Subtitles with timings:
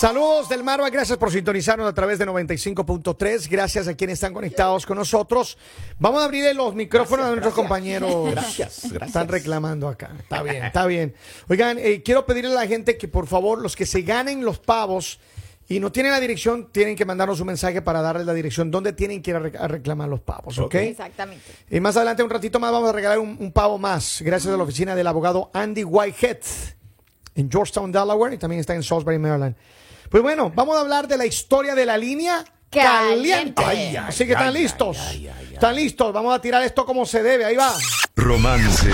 [0.00, 3.50] Saludos del Marva, gracias por sintonizarnos a través de 95.3.
[3.50, 5.58] Gracias a quienes están conectados con nosotros.
[5.98, 8.30] Vamos a abrir los micrófonos a nuestros compañeros.
[8.30, 9.08] Gracias, gracias.
[9.08, 10.12] Están reclamando acá.
[10.18, 11.14] Está bien, está bien.
[11.50, 14.58] Oigan, eh, quiero pedirle a la gente que por favor, los que se ganen los
[14.58, 15.20] pavos
[15.68, 18.94] y no tienen la dirección, tienen que mandarnos un mensaje para darles la dirección donde
[18.94, 20.76] tienen que ir a, re- a reclamar los pavos, ¿ok?
[20.76, 21.44] Exactamente.
[21.70, 24.56] Y más adelante, un ratito más, vamos a regalar un, un pavo más, gracias a
[24.56, 26.38] la oficina del abogado Andy Whitehead
[27.34, 29.54] en Georgetown, Delaware, y también está en Salisbury, Maryland.
[30.10, 33.54] Pues bueno, vamos a hablar de la historia de la línea caliente.
[33.54, 33.62] Caliente.
[33.64, 34.98] Ay, ay, Así que están ay, listos.
[34.98, 35.54] ay, ay, ay.
[35.54, 36.12] Están listos.
[36.12, 37.44] Vamos a tirar esto como se debe.
[37.44, 37.72] Ahí va.
[38.16, 38.90] Romance,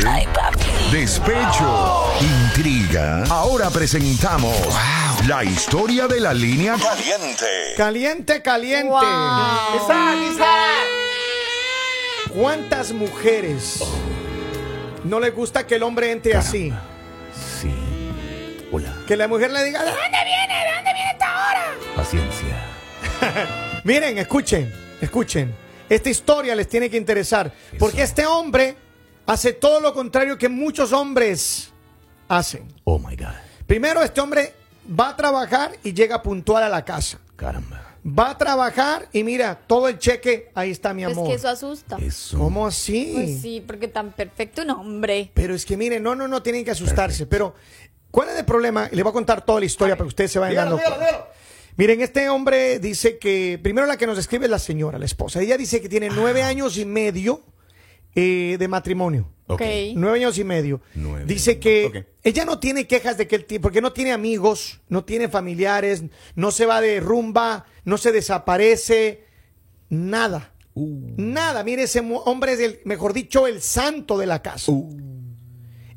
[0.93, 3.25] despecho, intriga.
[3.25, 4.55] Ahora presentamos
[5.27, 7.47] la historia de la línea caliente.
[7.77, 8.89] Caliente, caliente.
[8.91, 9.03] Wow.
[12.35, 13.83] ¿Cuántas mujeres
[15.05, 16.73] no les gusta que el hombre entre así?
[17.61, 17.73] Sí.
[18.73, 18.95] Hola.
[19.07, 20.55] Que la mujer le diga, ¿de dónde viene?
[20.65, 21.65] ¿De dónde viene esta hora?
[21.95, 23.81] Paciencia.
[23.85, 25.55] Miren, escuchen, escuchen.
[25.89, 27.53] Esta historia les tiene que interesar.
[27.79, 28.77] Porque este hombre
[29.27, 31.71] hace todo lo contrario que muchos hombres
[32.29, 32.67] hacen.
[32.85, 33.29] Oh my God.
[33.67, 34.53] Primero, este hombre
[34.99, 37.19] va a trabajar y llega puntual a la casa.
[37.37, 37.83] Caramba.
[38.07, 41.27] Va a trabajar y mira, todo el cheque, ahí está mi Es amor.
[41.29, 41.97] que eso asusta.
[42.01, 42.39] Eso.
[42.39, 43.11] ¿Cómo así?
[43.15, 45.33] Pues sí, porque tan perfecto un hombre.
[45.35, 47.27] Pero es que miren, no, no, no tienen que asustarse.
[47.27, 47.55] Pero,
[48.17, 48.89] ¿cuál es el problema?
[48.91, 50.81] Le voy a contar toda la historia para que ustedes se vayan dando.
[51.77, 55.43] Miren, este hombre dice que, primero la que nos escribe es la señora, la esposa.
[55.43, 57.43] Ella dice que tiene nueve años y medio
[58.15, 59.29] eh, de matrimonio.
[59.49, 59.61] Ok.
[59.97, 60.81] Nueve años y medio.
[60.95, 61.63] Nueve Dice años.
[61.63, 65.29] que ella no tiene quejas de que él tiene, porque no tiene amigos, no tiene
[65.29, 66.03] familiares,
[66.35, 69.27] no se va de rumba, no se desaparece,
[69.91, 70.55] nada.
[70.73, 71.13] Uh.
[71.19, 71.63] Nada.
[71.65, 74.73] Mire, ese hombre es el, mejor dicho, el santo de la casa.
[74.73, 74.97] Uh.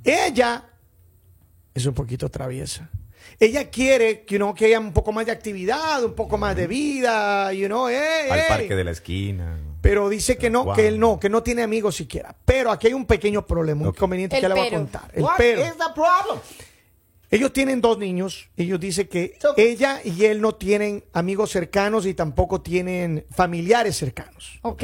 [0.03, 0.68] Ella
[1.73, 2.89] es un poquito traviesa.
[3.39, 6.55] Ella quiere que, you know, que haya un poco más de actividad, un poco más
[6.55, 8.45] de vida, you know, ey, Al ey.
[8.47, 9.57] parque de la esquina.
[9.81, 10.75] Pero dice que no, Wow.
[10.75, 12.35] que él no, que no tiene amigos siquiera.
[12.45, 13.97] Pero aquí hay un pequeño problema, un Ok.
[13.97, 15.11] inconveniente El que le voy a contar.
[15.13, 15.61] El pero.
[17.31, 18.49] Ellos tienen dos niños.
[18.57, 24.59] Ellos dicen que ella y él no tienen amigos cercanos y tampoco tienen familiares cercanos.
[24.63, 24.83] Ok.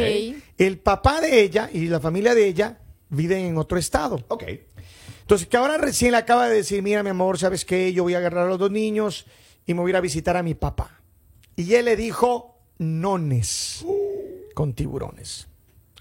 [0.57, 2.77] El papá de ella y la familia de ella
[3.09, 4.23] viven en otro estado.
[4.27, 4.43] Ok.
[5.25, 7.91] Entonces, que ahora recién le acaba de decir, mira, mi amor, ¿sabes qué?
[7.93, 9.25] Yo voy a agarrar a los dos niños
[9.65, 11.01] y me voy a ir a visitar a mi papá.
[11.55, 13.83] Y él le dijo, nones,
[14.53, 15.47] con tiburones.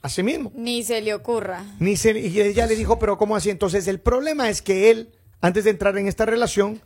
[0.03, 0.53] Así mismo.
[0.55, 1.65] Ni se le ocurra.
[1.79, 3.49] Ni se- y ella le dijo, pero ¿cómo así?
[3.49, 5.09] Entonces, el problema es que él,
[5.41, 6.83] antes de entrar en esta relación,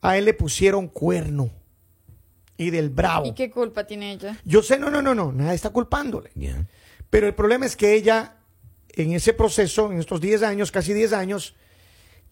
[0.00, 1.50] a él le pusieron cuerno.
[2.56, 3.26] Y del bravo.
[3.26, 4.38] ¿Y qué culpa tiene ella?
[4.46, 6.30] Yo sé, no, no, no, no, nada está culpándole.
[6.36, 6.66] Yeah.
[7.10, 8.36] Pero el problema es que ella,
[8.92, 11.54] en ese proceso, en estos 10 años, casi 10 años,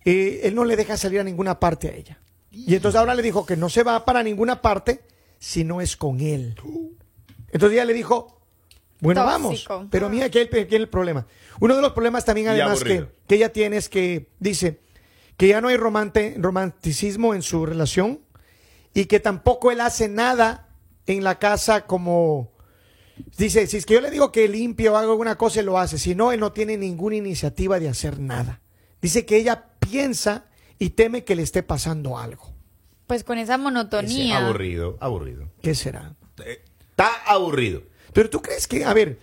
[0.05, 2.19] eh, él no le deja salir a ninguna parte a ella.
[2.51, 5.03] Y entonces ahora le dijo que no se va para ninguna parte
[5.39, 6.57] si no es con él.
[7.53, 8.41] Entonces ella le dijo,
[9.01, 9.75] bueno, Tóxico.
[9.75, 9.89] vamos.
[9.91, 11.27] Pero mira, aquí hay, aquí hay el problema.
[11.61, 14.81] Uno de los problemas también, además, que, que ella tiene es que dice
[15.37, 18.21] que ya no hay romante- romanticismo en su relación
[18.93, 20.69] y que tampoco él hace nada
[21.07, 22.53] en la casa como...
[23.37, 25.79] Dice, si es que yo le digo que limpie o haga alguna cosa, él lo
[25.79, 25.99] hace.
[25.99, 28.61] Si no, él no tiene ninguna iniciativa de hacer nada.
[29.01, 30.45] Dice que ella piensa
[30.79, 32.51] y teme que le esté pasando algo.
[33.07, 34.37] Pues con esa monotonía.
[34.39, 35.49] Ese Aburrido, aburrido.
[35.63, 36.15] ¿Qué será?
[36.45, 37.83] Eh, Está aburrido.
[38.13, 39.19] Pero tú crees que, a ver,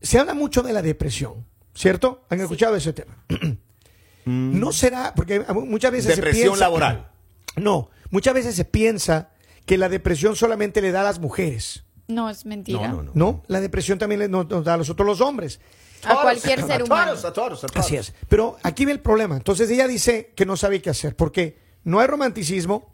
[0.00, 1.44] se habla mucho de la depresión,
[1.74, 2.24] ¿cierto?
[2.30, 3.24] ¿Han escuchado ese tema?
[4.24, 7.10] no será, porque muchas veces se Depresión piensa- laboral.
[7.56, 9.30] No, muchas veces se piensa
[9.64, 11.84] que la depresión solamente le da a las mujeres.
[12.08, 12.88] No, es mentira.
[12.88, 13.10] No, no, no.
[13.14, 15.60] No, la depresión también le- nos, nos da a nosotros los hombres.
[16.04, 17.12] A cualquier ser humano.
[17.12, 17.76] A todos, a todos.
[17.76, 18.12] Así es.
[18.28, 19.36] Pero aquí ve el problema.
[19.36, 22.92] Entonces ella dice que no sabe qué hacer porque no hay romanticismo.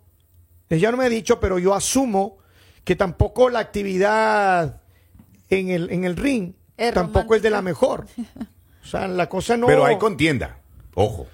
[0.69, 2.39] Ella no me ha dicho, pero yo asumo
[2.85, 4.81] que tampoco la actividad
[5.49, 8.07] en el, en el ring Es tampoco es de la mejor.
[8.83, 9.69] O sea, la cosa no.
[9.69, 10.59] Pero hay contienda.
[10.95, 11.29] Ojo.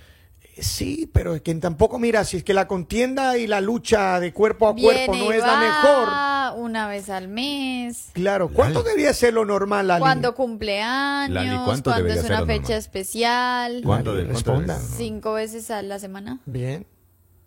[0.59, 4.32] Sí, pero es que tampoco, mira, si es que la contienda y la lucha de
[4.32, 6.09] cuerpo a Viene cuerpo no es la mejor.
[6.58, 8.10] Una vez al mes.
[8.12, 8.88] Claro, ¿cuánto Lali.
[8.90, 10.00] debería ser lo normal, Lali?
[10.00, 11.31] Cuando cumpleaños.
[11.34, 12.78] Lali, ¿cuánto cuando es una fecha normal?
[12.78, 13.81] especial.
[13.84, 14.78] ¿Cuánto Lali, de- responda.
[14.81, 16.40] Cinco veces a la semana.
[16.46, 16.87] Bien.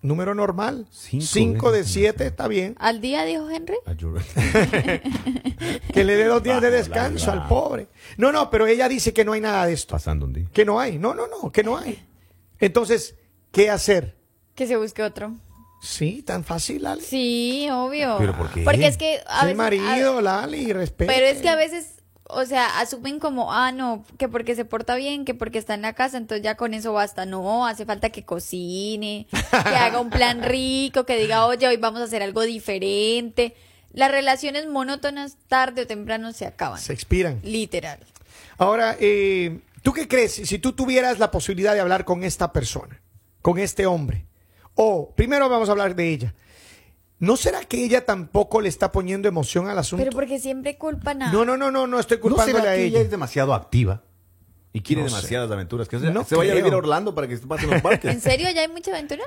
[0.01, 0.87] Número normal.
[0.89, 2.75] Cinco Cinco de siete, está bien.
[2.79, 3.75] Al día, dijo Henry.
[3.85, 4.21] Ayuda.
[5.93, 7.87] Que le dé dos días de descanso al pobre.
[8.17, 9.91] No, no, pero ella dice que no hay nada de esto.
[9.91, 10.47] Pasando un día.
[10.53, 10.97] Que no hay.
[10.97, 12.03] No, no, no, que no hay.
[12.59, 13.15] Entonces,
[13.51, 14.15] ¿qué hacer?
[14.55, 15.35] Que se busque otro.
[15.81, 17.01] Sí, tan fácil, Lali.
[17.01, 18.15] Sí, obvio.
[18.19, 18.61] ¿Pero por qué?
[18.63, 19.19] Porque es que.
[19.27, 21.11] a Soy veces- marido, a- Lali, respeta.
[21.11, 21.95] pero es que a veces.
[22.33, 25.81] o sea, asumen como, ah, no, que porque se porta bien, que porque está en
[25.81, 27.25] la casa, entonces ya con eso basta.
[27.25, 31.99] No, hace falta que cocine, que haga un plan rico, que diga, oye, hoy vamos
[31.99, 33.55] a hacer algo diferente.
[33.91, 36.79] Las relaciones monótonas tarde o temprano se acaban.
[36.79, 37.41] Se expiran.
[37.43, 37.99] Literal.
[38.57, 40.31] Ahora, eh, ¿tú qué crees?
[40.33, 43.01] Si tú tuvieras la posibilidad de hablar con esta persona,
[43.41, 44.25] con este hombre,
[44.83, 46.33] o primero vamos a hablar de ella,
[47.19, 50.03] ¿no será que ella tampoco le está poniendo emoción al asunto?
[50.03, 51.31] Pero porque siempre culpan a...
[51.31, 52.97] No, no, no, no, no estoy ¿No culpándole será a que ella.
[52.97, 54.03] ella es demasiado activa?
[54.73, 55.15] Y quiere No sé.
[55.17, 55.87] demasiadas aventuras.
[55.87, 56.63] Que se, No se vaya a creo.
[56.65, 58.11] vivir a Orlando para que se pasen los parques.
[58.13, 59.23] ¿En serio ya hay mucha aventura?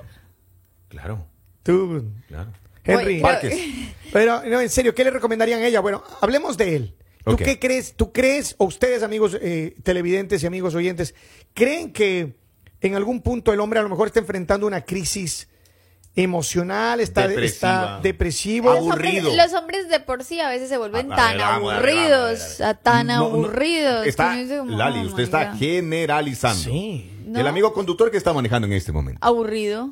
[0.89, 1.27] Claro,
[1.63, 2.51] Tú, claro.
[2.83, 3.15] Henry.
[3.15, 3.55] Voy, Parques.
[4.13, 5.81] Pero, no, en serio, ¿qué le recomendarían a ella?
[5.81, 6.95] Bueno, hablemos de él.
[7.25, 7.39] ¿Tú Ok.
[7.43, 7.95] qué crees?
[7.95, 11.15] ¿Tú crees, o ustedes, amigos eh, televidentes y amigos oyentes,
[11.55, 12.37] creen que
[12.87, 15.49] en algún punto el hombre a lo mejor está enfrentando una crisis
[16.17, 17.73] emocional, está, Depresiva.
[17.73, 18.71] está depresivo?
[18.73, 19.37] Los hombres, Aburrido.
[19.37, 22.67] los hombres de por sí a veces se vuelven A- tan a ver, aburridos, a
[22.69, 22.83] ver, ver.
[22.85, 24.07] tan No, no, aburridos.
[24.07, 26.63] Está, como, Lali, oh usted está generalizando.
[26.63, 27.11] Sí.
[27.27, 27.41] No.
[27.41, 29.19] El amigo conductor que está manejando en este momento.
[29.27, 29.91] Aburrido.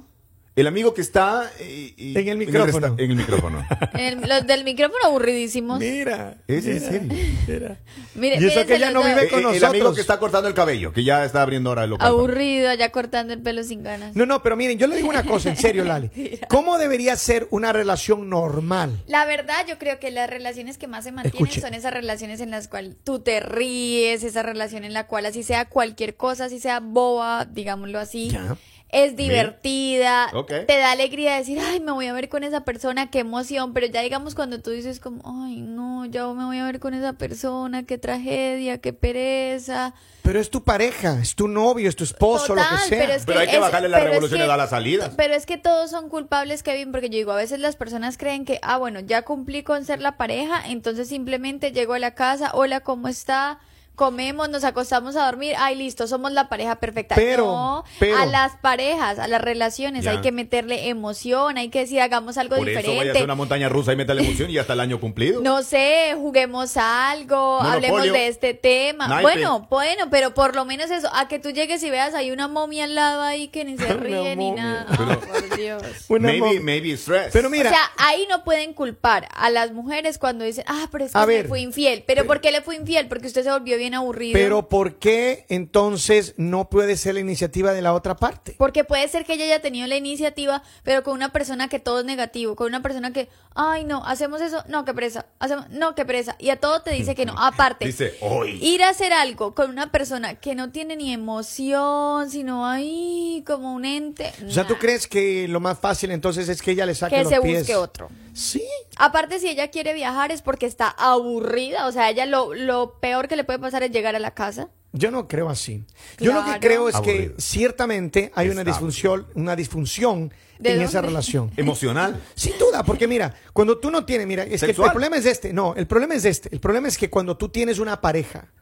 [0.55, 2.95] El amigo que está eh, eh, En el micrófono.
[2.99, 3.65] En el micrófono.
[3.95, 5.79] El- los del micrófono aburridísimos.
[5.79, 6.37] Mira.
[6.47, 7.09] ¿Es en mira, serio?
[7.49, 7.77] mira.
[8.15, 9.71] Mire, Y eso que los no vive Eh, con eh, el nosotros.
[9.71, 12.07] amigo que está cortando el cabello, que ya está abriendo ahora el local.
[12.07, 14.15] Aburrido, allá cortando el pelo sin ganas.
[14.15, 16.11] No, no, pero miren, yo le digo una cosa, en serio, Lali.
[16.51, 19.03] ¿Cómo debería ser una relación normal?
[19.07, 21.63] La verdad, yo creo que las relaciones que más se mantienen Escuche.
[21.63, 25.43] son esas relaciones en las cuales tú te ríes, esa relación en la cual así
[25.43, 28.57] sea cualquier cosa, así sea boba, digámoslo así, Ya.
[28.93, 30.31] Es divertida,
[30.67, 33.87] te da alegría decir, ay, me voy a ver con esa persona, qué emoción, pero
[33.87, 37.15] ya digamos cuando tú dices como, ay, no, ya me voy a ver con esa
[37.15, 39.95] persona, qué tragedia, qué pereza.
[40.23, 42.99] Pero es tu pareja, es tu novio, es tu esposo, lo que sea.
[42.99, 45.13] pero es Pero hay que bajarle las pero es que- a las salidas.
[45.17, 48.45] Pero es que todos son culpables, Kevin, porque yo digo, a veces las personas creen
[48.45, 52.51] que, ah, bueno, ya cumplí con ser la pareja, entonces simplemente llego a la casa,
[52.53, 53.59] hola, ¿cómo está?
[53.95, 57.15] Comemos, nos acostamos a dormir, ay, listo, somos la pareja perfecta.
[57.15, 60.13] Pero, no, pero- a las parejas, a las relaciones, Ya.
[60.13, 63.23] hay que meterle emoción, hay que decir, hagamos algo Por eso a diferente.
[63.23, 65.43] una montaña rusa y meta la emoción y ya está el año cumplido.
[65.43, 67.73] No sé, juguemos algo, Monopolio.
[67.75, 69.09] hablemos de este tema.
[69.09, 69.23] Naipe.
[69.23, 72.49] Bueno, bueno, pero por lo menos eso, a que tú llegues y veas hay una
[72.49, 74.87] momia al lado ahí que ni se Una ríe ni nada.
[74.89, 75.17] Pero- Ay,
[75.49, 75.83] por Dios.
[76.09, 77.29] Una maybe, maybe stress.
[77.33, 81.05] Pero mira, O sea, ahí no pueden culpar a las mujeres cuando dicen, ah, pero
[81.05, 81.47] es que A ver.
[81.47, 82.05] fue infiel.
[82.07, 83.07] ¿Pero por qué le fue infiel?
[83.07, 84.33] Porque usted se volvió bien aburrido.
[84.35, 88.55] pero ¿por qué entonces no puede ser la iniciativa de la otra parte?
[88.59, 92.01] Porque puede ser que ella haya tenido la iniciativa, pero con una persona que todo
[92.01, 95.95] es negativo, con una persona que, ay, no, hacemos eso, no, qué presa, hacemos, no,
[95.95, 97.35] qué presa, y a todo te dice que no.
[97.39, 98.59] Aparte, Dice, hoy.
[98.63, 103.73] ir a hacer algo con una persona que no tiene ni emoción, sino ahí como
[103.73, 104.33] un ente.
[104.47, 107.23] O sea, ¿tú crees que lo más fácil entonces es que ella le saque que
[107.25, 107.59] los se pies?
[107.61, 108.09] busque otro.
[108.35, 108.63] Sí.
[108.97, 113.29] Aparte, si ella quiere viajar es porque está aburrida, o sea, ella lo, lo peor
[113.29, 114.69] que le puede pasar es llegar a la casa.
[114.93, 115.85] Yo no creo así.
[116.19, 116.61] Yo lo que Claro.
[116.61, 117.35] creo es Aburrido.
[117.37, 121.09] que ciertamente hay una Está disfunción, una disfunción ¿De en esa dónde?
[121.09, 121.51] relación.
[121.57, 122.23] Emocional.
[122.35, 124.89] Sin duda, porque mira, cuando tú no tienes, mira, es que Sexual.
[124.89, 127.49] el problema es este, no, el problema es este, el problema es que cuando tú
[127.49, 128.53] tienes una pareja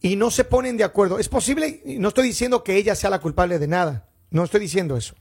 [0.00, 3.10] y no se ponen de acuerdo, es posible, y no estoy diciendo que ella sea
[3.10, 5.14] la culpable de nada, no estoy diciendo eso,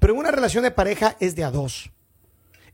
[0.00, 1.92] pero en una relación de pareja es de a dos.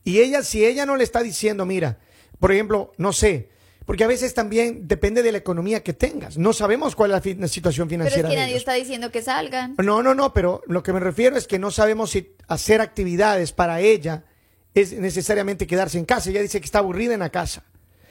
[0.05, 1.99] Y ella, si ella no le está diciendo, mira,
[2.39, 3.51] por ejemplo, no sé,
[3.91, 7.49] porque a veces también depende de la economía que tengas, no sabemos cuál es la,
[7.49, 8.61] situación Pero financiera es que de nadie ellos.
[8.61, 9.75] está diciendo que salgan.
[9.79, 13.51] No, no, no, pero lo que me refiero es que no sabemos si hacer actividades
[13.51, 14.23] para ella
[14.75, 16.31] es necesariamente quedarse en casa.
[16.31, 17.65] Ella dice que está aburrida en la casa.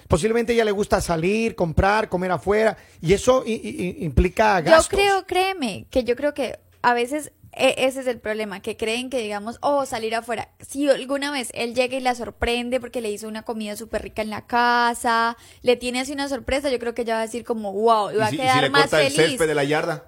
[0.09, 4.89] Posiblemente a ella le gusta salir, comprar, comer afuera, y eso implica gastos.
[4.91, 9.09] Yo creo, créeme, que yo creo que a veces ese es el problema, que creen
[9.09, 10.49] que digamos, oh, salir afuera.
[10.59, 14.21] Si alguna vez él llega y la sorprende porque le hizo una comida súper rica
[14.21, 17.43] en la casa, le tiene así una sorpresa, yo creo que ella va a decir
[17.43, 19.29] como, wow, y va ¿Y si, a y si quedar le más corta el feliz.
[19.31, 20.05] césped de la yarda?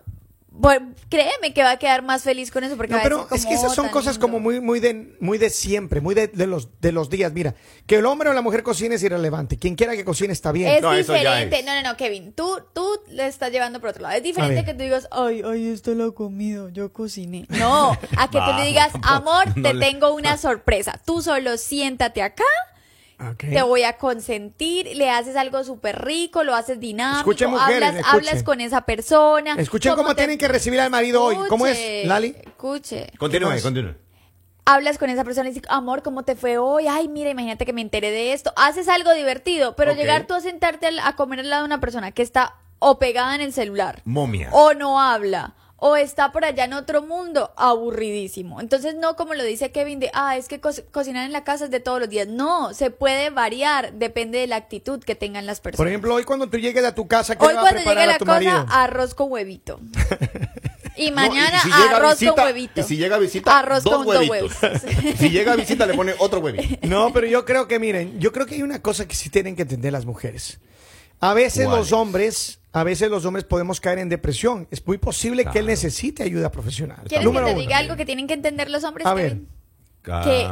[0.53, 3.27] Bueno, créeme que va a quedar más feliz con eso porque No, va a pero
[3.31, 4.27] es que esas "Oh, son cosas lindo".
[4.27, 7.31] como muy, muy de, muy de siempre, muy de, de los, de los días.
[7.31, 7.55] Mira,
[7.88, 9.58] que el hombre o la mujer cocine es irrelevante.
[9.58, 10.67] Quien quiera que cocine está bien.
[10.75, 11.60] Es No, eso ya diferente.
[11.60, 11.65] es.
[11.65, 12.34] No, no, no, Kevin.
[12.34, 14.15] Tú, tú le estás llevando por otro lado.
[14.17, 17.46] Es diferente que tú digas, ay, ahí está la comida, yo cociné.
[17.48, 21.00] No, a que tú le digas, amor, no te le- tengo una sorpresa.
[21.05, 22.43] Tú solo siéntate acá,
[23.37, 27.95] Te voy a consentir, le haces algo súper rico, lo haces dinámico, Escuchen, mujeres, hablas,
[27.95, 28.15] escuchen.
[28.29, 29.55] hablas con esa persona.
[29.57, 31.37] Escuchen cómo tienen que recibir al marido hoy.
[31.49, 32.35] ¿Cómo es, Lali?
[32.45, 33.11] Escuche.
[33.17, 33.95] Continúe, continúe.
[34.65, 36.87] hablas con esa persona y dices, amor, ¿cómo te fue hoy?
[36.87, 38.53] Ay, mira, imagínate que me enteré de esto.
[38.55, 42.11] Haces algo divertido, pero llegar tú a sentarte a comer al lado de una persona
[42.11, 44.49] que está o pegada en el celular, Momias.
[44.53, 48.61] o no habla, o está por allá en otro mundo, aburridísimo.
[48.61, 51.65] Entonces, no como lo dice Kevin de, ah, es que co- cocinar en la casa
[51.65, 52.27] es de todos los días.
[52.27, 55.77] No, se puede variar, depende de la actitud que tengan las personas.
[55.77, 57.79] Por ejemplo, hoy cuando tú llegues a tu casa, ¿qué Hoy le va a cuando
[57.79, 58.65] llegue preparar la a tu cosa, marido?
[58.69, 59.79] arroz con huevito.
[60.97, 62.81] Y No, mañana y si llega arroz visita- con huevito.
[62.81, 64.61] Y si llega a visita, Arroz dos con dos huevitos.
[64.61, 64.81] huevos.
[65.17, 66.75] si llega a visita, le pone otro huevito.
[66.88, 69.55] No, pero yo creo que, miren, yo creo que hay una cosa que sí tienen
[69.55, 70.59] que entender las mujeres.
[71.21, 71.93] A veces ¿Cuál los es?
[71.93, 74.67] hombres, a veces los hombres podemos caer en depresión.
[74.71, 76.99] Es muy posible que él necesite ayuda profesional.
[77.07, 77.53] ¿Quieres que te uno.
[77.59, 79.39] diga algo que tienen que entender los hombres, A ver.
[80.03, 80.23] Kevin?
[80.23, 80.47] Que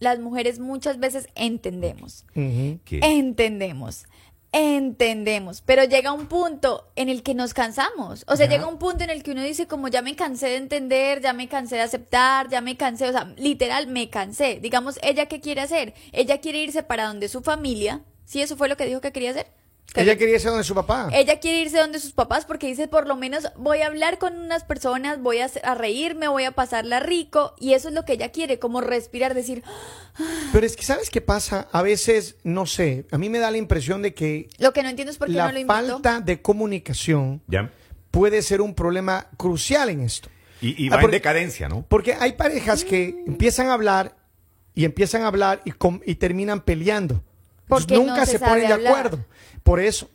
[0.00, 2.24] las mujeres muchas veces entendemos.
[2.34, 4.04] Entendemos.
[4.52, 8.24] Entendemos, pero llega un punto en el que nos cansamos.
[8.26, 8.52] O sea, Ya.
[8.56, 11.32] llega un punto en el que uno dice como ya me cansé de entender, ya
[11.32, 14.58] me cansé de aceptar, ya me cansé, o sea, literal me cansé.
[14.60, 15.94] Digamos, ella qué quiere hacer?
[16.10, 18.00] Ella quiere irse para donde su familia.
[18.24, 19.46] ¿Sí eso fue lo que dijo que quería hacer?
[19.96, 21.08] Ella quería irse donde su papá.
[21.12, 24.38] Ella quiere irse donde sus papás porque dice, por lo menos voy a hablar con
[24.38, 27.54] unas personas, voy a, a reírme, voy a pasarla rico.
[27.58, 29.64] Y eso es lo que ella quiere, como respirar, decir,
[30.52, 31.66] Pero es que, ¿sabes qué pasa?
[31.72, 34.88] A veces, no sé, a mí me da la impresión de que lo que no
[34.90, 35.74] entiendo es por qué la no lo invitó.
[35.74, 37.72] falta de comunicación ¿Ya?
[38.10, 40.28] puede ser un problema crucial en esto.
[40.60, 41.84] Y, y Ah, va en porque- decadencia, ¿no?
[41.88, 44.14] Porque hay parejas que empiezan a hablar
[44.74, 47.24] y empiezan a hablar y, com- y terminan peleando.
[47.70, 48.92] Entonces, Porque no nunca se ponen de hablar.
[49.06, 49.24] acuerdo.
[49.62, 50.10] Por eso.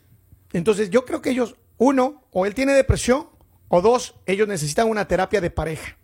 [0.52, 3.28] Entonces yo creo que ellos, uno, o él tiene depresión,
[3.68, 5.96] o dos, ellos necesitan una terapia de pareja.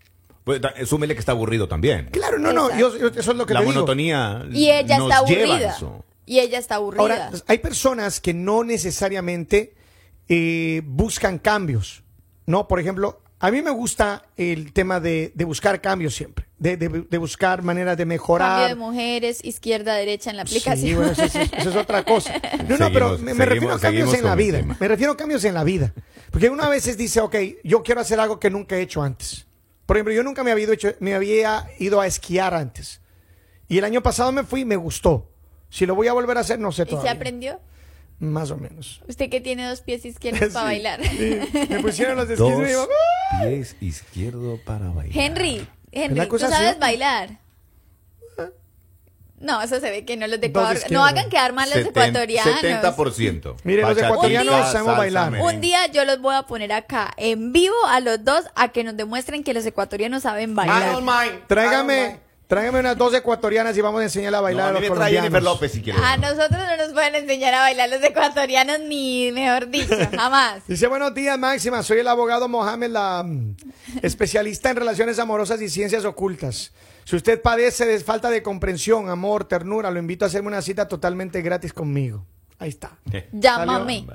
[0.44, 2.08] Pues, da- súmele que está aburrido también.
[2.10, 3.74] Claro, no, no, yo, yo- eso es lo que La te digo.
[3.74, 5.76] monotonía Y ella nos está lleva a aburrida.
[5.76, 6.04] eso.
[6.26, 7.00] Y ella está aburrida.
[7.02, 9.74] Ahora, hay personas que no necesariamente
[10.28, 12.02] eh, buscan cambios,
[12.46, 12.66] ¿no?
[12.68, 16.88] Por ejemplo, a mí me gusta el tema de, de buscar cambios siempre, de, de-
[17.10, 18.48] de buscar maneras de mejorar.
[18.60, 20.88] Cambio de mujeres, izquierda, derecha en la aplicación.
[20.88, 22.32] Sí, bueno, eso, eso- eso es otra cosa.
[22.68, 24.58] No, no, pero me, me refiero a cambios en la vida.
[24.58, 24.76] tema.
[24.78, 25.92] Me refiero a cambios en la vida.
[26.30, 27.34] Porque uno a veces dice, ok,
[27.64, 29.46] yo quiero hacer algo que nunca he hecho antes.
[29.86, 33.00] Por ejemplo, yo nunca me había, ido, hecho- me había ido a esquiar antes.
[33.68, 35.28] Y el año pasado me fui y me gustó.
[35.68, 37.12] Si lo voy a volver a hacer, no sé ¿Y se todavía.
[37.12, 37.58] aprendió?
[38.22, 39.02] Más o menos.
[39.08, 41.00] Usted que tiene dos pies izquierdos para bailar.
[41.04, 41.40] sí.
[41.68, 42.88] Me pusieron los esquís Dos y me digo,
[43.42, 45.18] pies izquierdo para bailar.
[45.18, 47.40] Henry, Henry, ¿La ¿tú sabes bailar?
[49.40, 50.78] No, eso se ve que no los de Ecuador.
[50.90, 52.62] No hagan quedar mal los Seten- ecuatorianos.
[52.62, 53.56] 70%.
[53.64, 55.32] Mire, los ecuatorianos sabemos bailar.
[55.42, 58.84] Un día yo los voy a poner acá en vivo a los dos a que
[58.84, 60.94] nos demuestren que los ecuatorianos saben bailar.
[61.48, 62.20] tráigame,
[62.52, 64.90] tráigame unas dos ecuatorianas y vamos a enseñarle a No, bailar a a mí los
[64.90, 65.54] me trae Jennifer colombianos.
[65.54, 66.02] López si quieres.
[66.04, 70.62] A nosotros no nos pueden enseñar a bailar los ecuatorianos ni, mejor dicho, jamás.
[70.68, 71.82] Dice, buenos días, Máxima.
[71.82, 73.56] Soy el abogado Mohamed, la mm,
[74.02, 76.72] especialista en relaciones amorosas y ciencias ocultas.
[77.04, 80.86] Si usted padece de falta de comprensión, amor, ternura, lo invito a hacerme una cita
[80.86, 82.26] totalmente gratis conmigo.
[82.58, 82.98] Ahí está.
[83.32, 84.06] Llámame.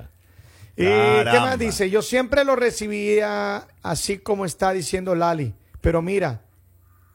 [0.75, 1.89] Eh, ¿Qué más dice?
[1.89, 5.55] Yo siempre lo recibía así como está diciendo Lali.
[5.81, 6.41] Pero mira,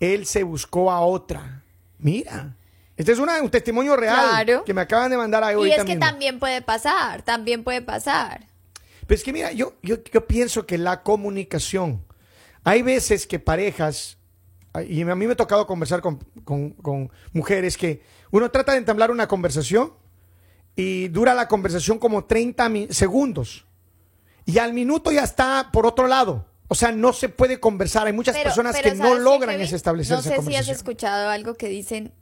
[0.03, 1.63] él se buscó a otra.
[1.99, 2.57] Mira.
[2.97, 4.65] Este es una- un testimonio real Claro.
[4.65, 6.01] que me acaban de mandar ahí Y es que mismo.
[6.01, 8.47] también puede pasar, también puede pasar.
[9.07, 12.05] Pero es que mira, yo, yo, yo pienso que la comunicación,
[12.65, 14.19] hay veces que parejas,
[14.89, 18.79] y a mí me ha tocado conversar con, con- con mujeres que uno trata de
[18.79, 19.93] entablar una conversación
[20.77, 23.67] y dura la conversación como 30 mi- segundos
[24.47, 26.47] y al minuto ya está por otro lado.
[26.73, 28.07] O sea, no se puede conversar.
[28.07, 30.57] Hay muchas Pero- personas pero que no ¿sabes qué, logran ese establecer No sé si
[30.57, 32.14] has escuchado algo que dicen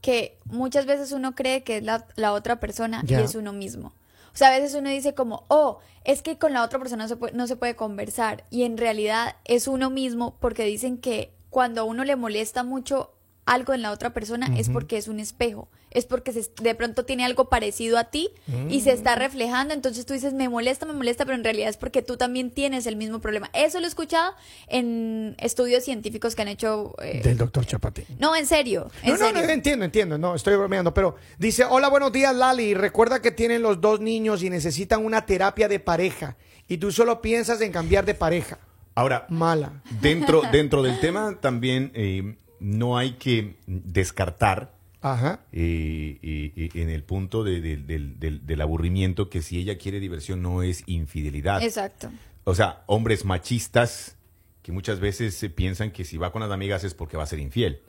[0.00, 3.92] que muchas veces uno cree que es la, la otra persona y es uno mismo.
[4.32, 7.08] O sea, a veces uno dice como, oh, es que con la otra persona no
[7.08, 8.44] se puede, no se puede conversar.
[8.48, 13.12] Y en realidad es uno mismo porque dicen que cuando a uno le molesta mucho
[13.44, 15.68] algo en la otra persona es porque es un espejo.
[15.90, 18.30] Es porque se- de pronto tiene algo parecido a ti
[18.68, 19.72] y se está reflejando.
[19.74, 22.86] Entonces tú dices, me molesta, me molesta, pero en realidad es porque tú también tienes
[22.86, 23.50] el mismo problema.
[23.54, 24.34] Eso lo he escuchado
[24.68, 26.94] en estudios científicos que han hecho...
[27.02, 28.04] eh, Del doctor Chapatín.
[28.18, 28.90] no, en serio.
[29.02, 33.20] En No, no, entiendo, entiendo, no, estoy bromeando, pero dice, hola, buenos días, Lali, recuerda
[33.22, 36.36] que tienen los dos niños y necesitan una terapia de pareja
[36.68, 38.58] y tú solo piensas en cambiar de pareja.
[38.94, 39.82] Ahora, Mala.
[40.00, 45.40] dentro, dentro del tema también eh, no hay que descartar Ajá.
[45.52, 50.42] eh, eh, eh, en el punto de- de- del- aburrimiento que si ella quiere diversión
[50.42, 51.62] no es infidelidad.
[51.62, 52.10] Exacto.
[52.44, 54.16] O sea, hombres machistas
[54.62, 57.26] que muchas veces eh, piensan que si va con las amigas es porque va a
[57.26, 57.80] ser infiel.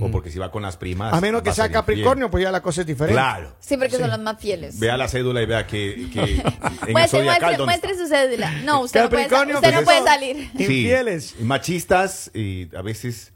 [0.00, 1.12] O porque si va con las primas.
[1.12, 1.80] A menos que sea infiel.
[1.80, 3.14] Capricornio, pues ya la cosa es diferente.
[3.14, 3.56] Claro.
[3.58, 4.78] Sí, porque son los más fieles.
[4.78, 6.20] Vea la cédula y vea que, que
[6.86, 8.52] en Muestre, su cédula.
[8.62, 10.36] No, usted no puede, usted pues no puede eso- salir.
[10.56, 11.40] Sí, Infieles.
[11.40, 13.32] machistas y a veces.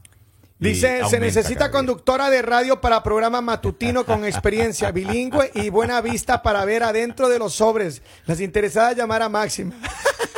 [0.61, 6.43] Dice, se necesita conductora de radio para programa matutino con experiencia bilingüe y buena vista
[6.43, 8.03] para ver adentro de los sobres.
[8.27, 9.75] Las interesadas llamar a Máxima.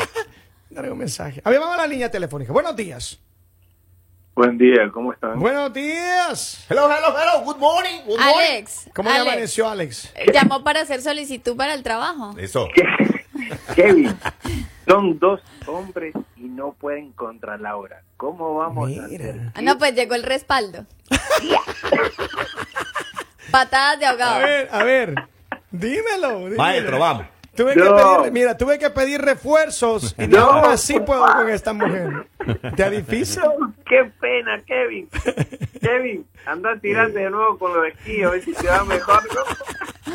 [0.71, 1.41] Dale un mensaje.
[1.43, 2.53] A ver, vamos a la línea telefónica.
[2.53, 3.19] Buenos días.
[4.35, 5.39] Buen día, ¿cómo están?
[5.41, 6.65] Buenos días.
[6.69, 7.45] Hello, hello, hello.
[7.45, 8.01] Good morning.
[8.07, 8.35] Good morning.
[8.51, 10.13] Alex, ¿Cómo le amaneció Alex?
[10.15, 12.35] eh, Llamó para hacer solicitud para el trabajo.
[12.39, 12.69] Eso.
[13.75, 14.17] Kevin,
[14.87, 16.15] son dos hombres
[16.51, 18.03] no pueden contra Laura.
[18.17, 19.41] ¿Cómo vamos a hacer?
[19.55, 20.85] Ah, no, pues llegó el respaldo.
[23.51, 24.41] Patadas de A ahogado.
[24.47, 25.15] ver, a ver.
[25.71, 26.39] Dímelo.
[26.41, 26.57] dímelo.
[26.57, 27.27] Maestro, vamos.
[27.55, 30.39] Tuve que pedir, mira, tuve que pedir refuerzos y No.
[30.39, 32.29] aún así puedo con esta mujer.
[32.77, 33.43] ¿Te difícil?
[33.43, 35.09] No, qué pena, Kevin.
[35.81, 39.23] Kevin, anda tirando de nuevo con los esquíes, a ver si te va mejor.
[39.35, 39.41] ¿no?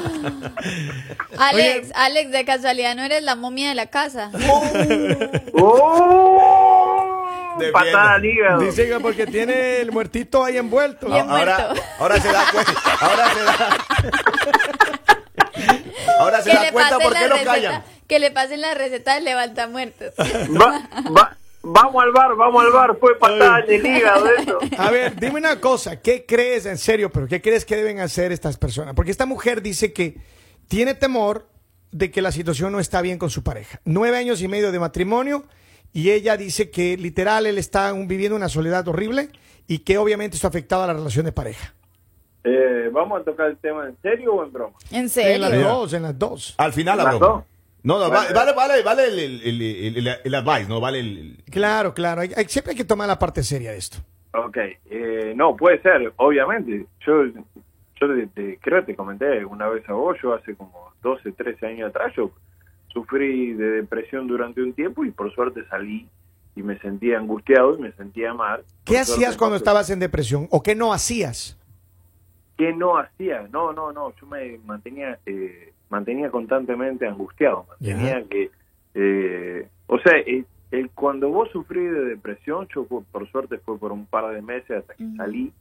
[1.38, 4.32] Alex, Alex, de casualidad no eres la momia de la casa.
[5.54, 7.56] ¡Oh!
[7.60, 8.62] De Patada al hígado.
[8.62, 11.08] Dice que porque tiene el muertito ahí envuelto.
[11.08, 11.84] Bien Ahora, muerto.
[12.00, 12.74] ahora se da cuenta.
[13.00, 13.78] Ahora se da.
[16.20, 17.84] Ahora se Que da cuenta por qué no receta, callan.
[18.08, 20.14] que le pasen la receta del levanta muertos.
[20.20, 20.82] Va-
[21.16, 22.98] va- vamos al bar, vamos al bar.
[23.00, 24.60] Fue patada en el hígado eso.
[24.78, 28.32] A ver, dime una cosa, ¿qué crees en serio, pero qué crees que deben hacer
[28.32, 28.94] estas personas?
[28.96, 30.18] Porque esta mujer dice que
[30.68, 31.48] tiene temor
[31.92, 33.80] de que la situación no está bien con su pareja.
[33.86, 35.46] Nueve años y medio de matrimonio
[35.94, 39.30] y ella dice que literal él está un- viviendo una soledad horrible
[39.68, 41.74] y que obviamente esto ha afectado a la relación de pareja.
[42.44, 44.76] Eh, ¿Vamos a tocar el tema en serio o en broma?
[44.92, 45.40] En En serio.
[45.50, 46.54] las dos, en las dos.
[46.58, 47.34] Al final la Las broma.
[47.36, 47.44] dos.
[47.86, 48.34] No, no, Bueno.
[48.34, 49.62] vale, vale, vale el, el,
[49.98, 51.38] el, el, advice, no vale el.
[51.51, 52.22] Claro, claro.
[52.22, 53.98] hay- hay- siempre hay que tomar la parte seria de esto.
[54.34, 54.58] Ok,
[54.89, 56.88] eh, no, puede ser, obviamente.
[57.06, 57.25] Yo,
[58.01, 61.32] yo te, te- creo que te comenté una vez a vos, yo hace como 12,
[61.32, 62.32] 13 años atrás, yo
[62.92, 66.08] sufrí de depresión durante un tiempo y por suerte salí
[66.56, 68.63] y me sentía angustiado y me sentía mal.
[68.84, 71.56] ¿Qué hacías cuando estabas en depresión o qué no hacías?
[72.58, 73.48] ¿Qué no hacía?
[73.51, 78.50] No, no, no, yo me mantenía eh, mantenía constantemente angustiado, mantenía que,
[78.96, 83.77] eh, o sea, eh, el, cuando vos sufrí de depresión, yo por, por suerte fue
[83.77, 85.51] por un par de meses hasta que salí,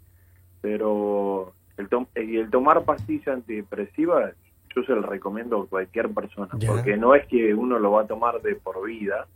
[0.60, 4.34] pero el, tom- el tomar pastillas antidepresivas
[4.74, 8.06] yo se lo recomiendo a cualquier persona, porque no es que uno lo va a
[8.08, 9.26] tomar de por vida,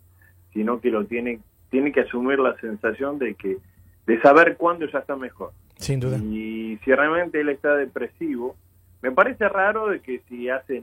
[0.53, 1.39] sino que lo tiene
[1.71, 3.59] tiene que asumir la sensación de que
[4.07, 5.53] de saber cuándo ya está mejor.
[5.77, 6.17] Sin duda.
[6.17, 8.57] Y si realmente él está depresivo,
[9.03, 10.83] me parece raro de que si hace,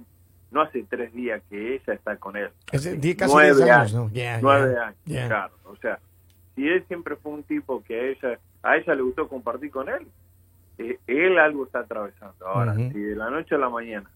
[0.52, 2.50] no hace tres días que ella está con él.
[2.72, 2.84] Es
[3.18, 4.12] casi nueve 10 años, ¿no?
[4.42, 5.54] Nueve años, claro.
[5.66, 6.00] O sea,
[6.56, 9.90] si él siempre fue un tipo que a ella, a ella le gustó compartir con
[9.90, 10.08] él,
[10.78, 12.48] eh, él algo está atravesando.
[12.48, 14.10] Ahora, si de la noche a la mañana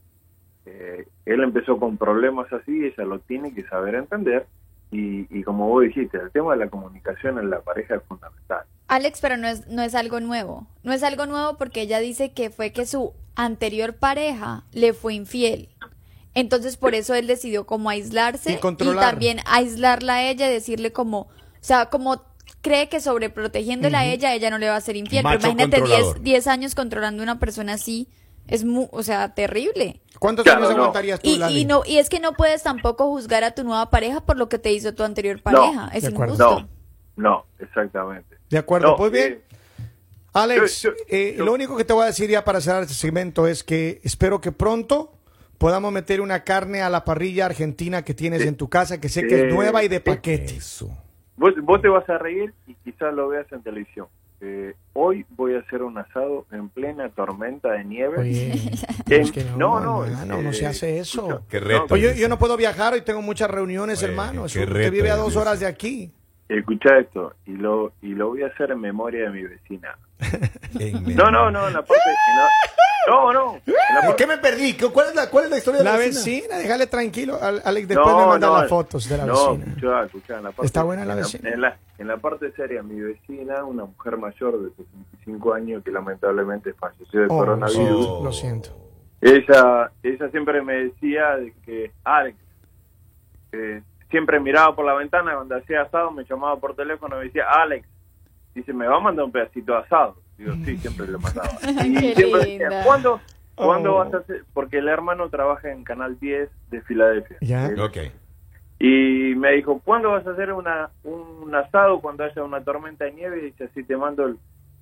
[0.65, 4.45] eh, él empezó con problemas así, ella lo tiene que saber entender.
[4.91, 8.63] Y, y como vos dijiste, el tema de la comunicación en la pareja es fundamental.
[8.89, 10.67] Alex, pero no es, no es algo nuevo.
[10.83, 15.13] No es algo nuevo porque ella dice que fue que su anterior pareja le fue
[15.13, 15.69] infiel.
[16.33, 21.21] Entonces por eso él decidió como aislarse Y también aislarla a ella y decirle como,
[21.21, 21.27] o
[21.61, 22.23] sea, como
[22.61, 25.23] cree que sobreprotegiéndola a ella, ella no le va a ser infiel.
[25.23, 26.13] Pero imagínate controlador.
[26.15, 28.09] 10, 10 años controlando a una persona así,
[28.47, 30.01] es muy, o sea, terrible.
[30.19, 30.77] ¿Cuántos Claro, años no.
[30.77, 31.59] aguantarías tú, Y, Lali?
[31.61, 34.49] y no y es que no puedes tampoco juzgar a tu nueva pareja por lo
[34.49, 35.89] que te hizo tu anterior pareja.
[35.93, 36.61] es injusto.
[36.61, 36.69] No,
[37.15, 38.38] no, exactamente.
[38.49, 39.33] De acuerdo, No, pues bien.
[39.33, 39.41] eh,
[40.33, 42.83] Alex, yo- yo- eh, yo- lo único que te voy a decir ya para cerrar
[42.83, 45.11] este segmento es que espero que pronto
[45.57, 49.27] podamos meter una carne a la parrilla argentina que tienes en tu casa, que sé
[49.27, 50.55] que es Eh, nueva y de eh, paquete.
[50.57, 50.89] Eso.
[51.35, 54.07] Vos, vos te vas a reír y quizás lo veas en televisión.
[54.41, 58.19] Eh, hoy voy a hacer un asado en plena tormenta de nieve.
[58.19, 58.71] Oye,
[59.09, 61.43] es que no, no, no, no, hermano, no eh, se hace eso.
[61.49, 61.87] Qué reto.
[61.87, 64.45] Pues yo, yo no puedo viajar y tengo muchas reuniones, Oye, hermano.
[64.47, 66.13] reto, que vive a dos horas de aquí.
[66.49, 69.95] Escucha esto, y lo, y lo voy a hacer en memoria de mi vecina.
[71.15, 72.03] No, no, no, en la parte...
[72.05, 72.49] en la-
[73.07, 74.73] no, no, en la ¿Por parte- qué me perdí?
[74.75, 77.39] ¿Qué- ¿Cuál es la, cuál es la historia de La la vecina, déjale tranquilo.
[77.41, 79.65] Al- Alex, después no, me manda no, las fotos de la no, vecina.
[79.73, 81.49] escuchá, escuchá, en la parte- ¿Está buena la vecina?
[81.49, 85.91] En la, en la parte seria, mi vecina, una mujer mayor de 65 años que
[85.91, 88.05] lamentablemente falleció de Oh, coronavirus.
[88.07, 88.21] Oh.
[88.23, 88.75] Lo siento.
[89.21, 92.37] Ella, ella siempre me decía de que Alex
[93.53, 97.25] eh, siempre miraba por la ventana cuando hacía asado, me llamaba por teléfono y me
[97.25, 97.87] decía Alex,
[98.55, 100.15] dice, ¿me va a mandar un pedacito de asado?
[100.37, 101.49] Digo, sí, siempre le mandaba.
[101.85, 102.65] Y Qué siempre linda.
[102.69, 103.19] decía, ¿cuándo,
[103.55, 103.97] ¿cuándo Oh.
[103.99, 104.43] vas a hacer?
[104.53, 107.37] Porque el hermano trabaja en Canal 10 de Filadelfia.
[107.41, 107.67] Ya.
[107.67, 107.97] Él- Ok.
[108.79, 113.11] y me dijo, ¿cuándo vas a hacer una, un asado cuando haya una tormenta de
[113.11, 113.39] nieve?
[113.39, 114.37] Y dice, así te mando el,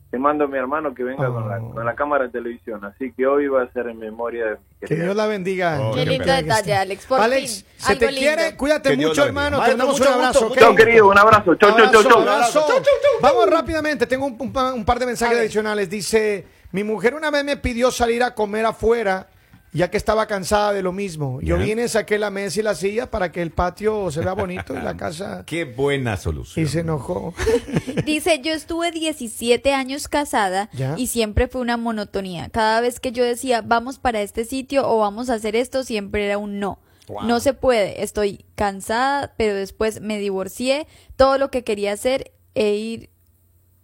[0.09, 1.73] te mando a mi hermano que venga con, la, Oh.
[1.73, 2.83] con la cámara de televisión.
[2.85, 5.03] Así que hoy va a ser en memoria de mi Que querida.
[5.05, 5.79] Dios la bendiga.
[5.81, 7.05] Oh, Qué lindo detalle, Alex.
[7.05, 8.57] Por Alex, fin, se te algo quiere, lindo.
[8.57, 9.61] cuídate Que mucho, hermano.
[9.61, 10.39] Te mandamos un abrazo.
[10.47, 10.59] gusto, ¿ok?
[10.59, 11.55] Chao, querido, un abrazo.
[11.55, 12.19] Chau, chau, chau, chau.
[12.21, 12.83] Abrazo, abrazo.
[13.21, 15.89] Vamos rápidamente, tengo un, un pa- un par de mensajes adicionales.
[15.89, 19.27] Dice, mi mujer una vez me pidió salir a comer afuera
[19.77, 21.39] ya que estaba cansada de lo mismo.
[21.41, 24.73] Yo vine, saqué la mesa y la silla para que el patio se vea bonito
[24.77, 25.43] y la casa...
[25.45, 26.65] Qué buena solución.
[26.65, 27.33] Y se enojó.
[28.05, 30.95] Dice, yo estuve 17 años casada Ya.
[30.97, 32.49] y siempre fue una monotonía.
[32.49, 36.25] Cada vez que yo decía, vamos para este sitio o vamos a hacer esto, siempre
[36.25, 36.79] era un no.
[37.07, 37.23] Wow.
[37.23, 42.73] No se puede, estoy cansada, pero después me divorcié, todo lo que quería hacer e
[42.75, 43.09] ir...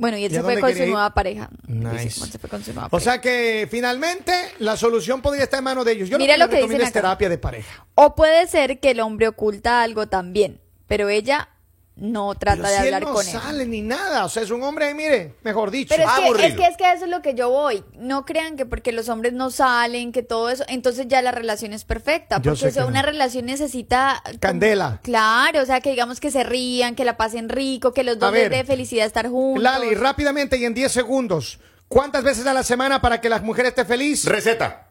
[0.03, 1.49] Bueno, y él ¿Y a se fue con su nueva pareja.
[1.65, 2.03] Nice.
[2.03, 5.59] Dice, él se fue con su nueva O sea que finalmente la solución podría estar
[5.59, 6.09] en manos de ellos.
[6.09, 7.87] Yo Mira lo lo que que les recomiendo dicen es terapia de pareja.
[7.95, 11.47] O puede ser que el hombre oculta algo también, pero ella
[11.95, 13.31] no trata Pero de si hablar él no con él.
[13.31, 14.25] sale ni nada.
[14.25, 15.93] O sea, es un hombre, mire, mejor dicho.
[15.95, 17.83] Pero es que, es que es que eso es lo que yo voy.
[17.95, 21.71] No crean que porque los hombres no salen, que todo eso, entonces ya la relación
[21.71, 22.37] es perfecta.
[22.41, 23.07] Yo Porque o sea, una no.
[23.07, 24.99] relación necesita como- Candela.
[25.03, 28.33] Claro, o sea, que digamos que se rían, que la pasen rico, que los dos
[28.33, 29.61] les dé felicidad estar juntos.
[29.61, 31.59] Lali, rápidamente y en 10 segundos.
[31.87, 34.25] ¿Cuántas veces a la semana para que la mujer esté feliz?
[34.25, 34.89] Receta.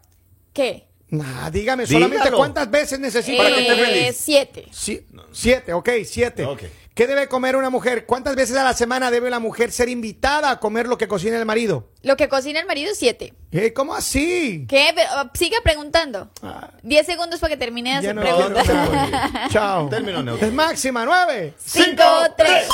[0.52, 0.86] ¿Qué?
[1.08, 2.06] Nah, dígame Dígalo.
[2.06, 4.16] solamente cuántas veces necesita Para que esté Eh, feliz.
[4.18, 4.64] siete.
[4.70, 6.44] Si- siete, ok, siete.
[6.46, 6.62] Ok.
[6.94, 8.04] ¿Qué debe comer una mujer?
[8.04, 11.38] ¿Cuántas veces a la semana debe la mujer ser invitada a comer lo que cocina
[11.38, 11.88] el marido?
[12.02, 13.32] Lo que cocina el marido, siete.
[13.50, 14.66] Eh, ¿Cómo así?
[14.68, 14.94] ¿Qué?
[15.16, 16.30] Oh, Sigue preguntando.
[16.42, 16.68] Ah.
[16.82, 18.68] Diez segundos para que termine de hacer no, preguntas.
[18.68, 18.98] no me voy.
[19.50, 19.88] Chao.
[19.88, 20.46] Término neutro.
[20.46, 21.54] Es máxima, nueve.
[21.58, 22.04] Cinco,
[22.36, 22.68] tres.